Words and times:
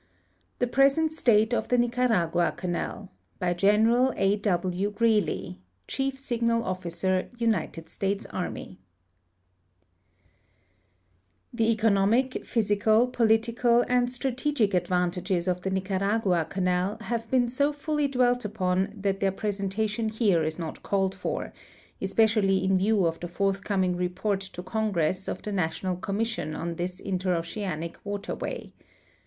]THE 0.57 0.65
PRESENT 0.65 1.11
STATE 1.11 1.53
OF 1.53 1.67
THE 1.67 1.77
NICARAGUA 1.77 2.53
CANAL 2.57 3.11
By 3.37 3.53
General 3.53 4.11
A. 4.17 4.35
W. 4.37 4.89
Greely, 4.89 5.59
Chief 5.87 6.17
Signal 6.17 6.63
Officer, 6.63 7.29
United 7.37 7.87
States 7.87 8.25
Army 8.33 8.79
The 11.53 11.69
economic, 11.69 12.43
physical, 12.47 13.05
political, 13.09 13.85
and 13.87 14.11
strategic 14.11 14.73
advantages 14.73 15.47
of 15.47 15.61
the 15.61 15.69
Nicaragua 15.69 16.45
canal 16.49 16.97
have 17.01 17.29
been 17.29 17.47
so 17.51 17.71
fully 17.71 18.07
dwelt 18.07 18.43
upon 18.43 18.91
that 18.95 19.19
their• 19.19 19.31
presentation 19.37 20.09
here 20.09 20.41
is 20.43 20.57
not 20.57 20.81
called 20.81 21.13
for, 21.13 21.53
especially 22.01 22.63
in 22.63 22.79
view 22.79 23.05
of 23.05 23.19
the 23.19 23.27
forth 23.27 23.63
coming 23.63 23.95
report 23.95 24.39
to 24.41 24.63
Congress 24.63 25.27
of 25.27 25.43
the 25.43 25.51
National 25.51 25.95
Commission 25.95 26.55
on 26.55 26.73
this 26.77 26.99
interoceanic 26.99 27.97
waterway. 28.03 28.71